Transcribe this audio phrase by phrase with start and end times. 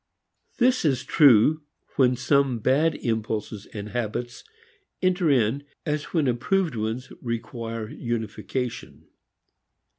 [0.57, 1.61] This is as true
[1.95, 4.43] when some "bad" impulses and habits
[4.99, 9.05] enter in as when approved ones require unification.